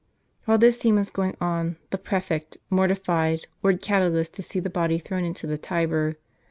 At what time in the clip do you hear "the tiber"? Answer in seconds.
5.45-6.15